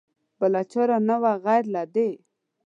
[0.39, 2.09] بله چاره نه وه غیر له دې.